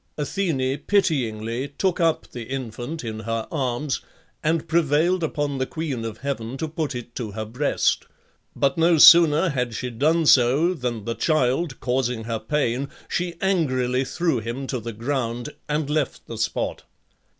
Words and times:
Athene 0.17 0.79
pityingly 0.87 1.67
took 1.77 1.99
up 1.99 2.25
the 2.31 2.45
infant 2.49 3.03
in 3.03 3.19
her 3.19 3.47
arms, 3.51 4.01
and 4.43 4.67
prevailed 4.67 5.23
upon 5.23 5.59
the 5.59 5.67
queen 5.67 6.03
of 6.05 6.17
heaven 6.17 6.57
to 6.57 6.67
put 6.67 6.95
it 6.95 7.13
to 7.13 7.29
her 7.33 7.45
breast; 7.45 8.05
but 8.55 8.79
no 8.79 8.97
sooner 8.97 9.49
had 9.49 9.75
she 9.75 9.91
done 9.91 10.25
so, 10.25 10.73
than 10.73 11.05
the 11.05 11.13
child, 11.13 11.79
causing 11.79 12.23
her 12.23 12.39
pain, 12.39 12.89
she 13.07 13.35
angrily 13.41 14.03
threw 14.03 14.39
him 14.39 14.65
to 14.65 14.79
the 14.79 14.91
ground, 14.91 15.49
and 15.69 15.87
left 15.87 16.25
the 16.25 16.35
spot. 16.39 16.81